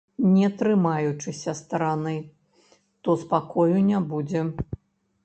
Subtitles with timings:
[0.35, 2.13] Не трымаючыся стараны,
[3.05, 4.41] то спакою не будзе.